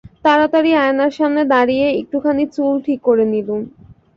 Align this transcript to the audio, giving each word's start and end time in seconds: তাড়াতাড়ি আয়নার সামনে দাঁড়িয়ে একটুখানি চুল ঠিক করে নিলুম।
তাড়াতাড়ি 0.25 0.71
আয়নার 0.77 1.11
সামনে 1.17 1.41
দাঁড়িয়ে 1.53 1.85
একটুখানি 1.99 2.43
চুল 2.55 2.73
ঠিক 2.85 2.99
করে 3.07 3.25
নিলুম। 3.33 3.61